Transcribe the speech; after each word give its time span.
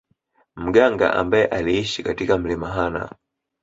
Mganga 0.55 1.09
ambaye 1.13 1.45
aliishi 1.45 2.03
katika 2.03 2.37
mlima 2.37 2.67
Hanah 2.69 3.09